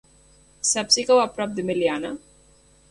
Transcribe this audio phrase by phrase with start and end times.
[0.69, 2.13] Saps si cau a prop de Meliana?